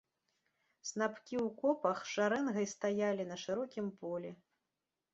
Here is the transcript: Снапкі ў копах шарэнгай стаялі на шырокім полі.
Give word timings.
Снапкі 0.91 1.35
ў 1.45 1.53
копах 1.61 1.99
шарэнгай 2.15 2.67
стаялі 2.75 3.23
на 3.31 3.41
шырокім 3.47 3.97
полі. 4.03 4.31